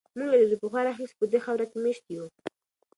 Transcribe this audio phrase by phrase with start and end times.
[0.17, 2.25] موږ له ډېر پخوا راهیسې په دې خاوره کې مېشت یو.